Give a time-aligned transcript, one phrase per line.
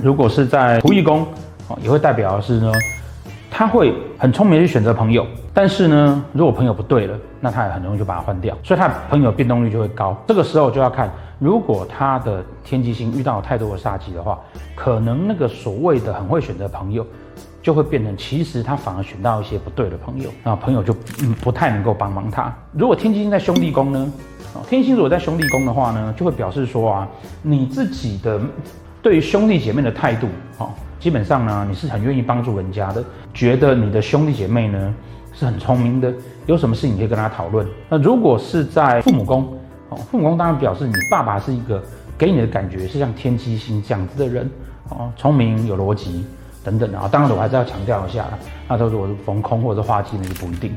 [0.00, 1.26] 如果是在仆役宫，
[1.66, 2.72] 哦，也会代表的是呢，
[3.50, 10.16] 他会很聪明去选择朋友，但是呢，如果朋友不对了，那他也很容易就把他换掉，所以他朋友变动率就会高。
[10.26, 14.38] 这个时候就要看，如果他的天机星遇到太多的煞气的话，
[14.76, 17.04] 可能那个所谓的很会选择朋友，
[17.60, 20.94] 就会变成其实他反而选到一些不对的朋友，那朋友就
[21.42, 22.54] 不太能够帮忙他。
[22.72, 24.12] 如果天机星在兄弟宫呢？
[24.68, 27.08] 天星如果在兄弟宫的话呢，就会表示说啊，
[27.42, 28.40] 你自己的
[29.08, 30.26] 对于兄弟姐妹的态度，
[30.58, 30.68] 哦，
[31.00, 34.94] 基本上呢，你是很愿意帮助人家的，觉得你的兄弟姐妹呢
[35.32, 36.12] 是很聪明的，
[36.44, 37.66] 有什么事情可以跟他讨论。
[37.88, 39.48] 那如果是在父母宫，
[39.88, 41.82] 哦，父母宫当然表示你爸爸是一个
[42.18, 44.50] 给你的感觉是像天机星这样子的人，
[44.90, 46.26] 哦，聪明有逻辑
[46.62, 47.08] 等等啊。
[47.10, 48.26] 当然我还是要强调一下，
[48.68, 50.74] 那如果是逢空或者化忌呢，就不一定。